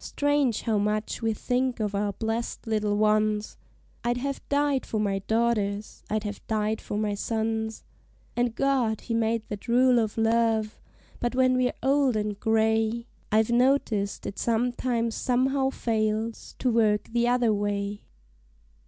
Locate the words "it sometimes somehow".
14.26-15.70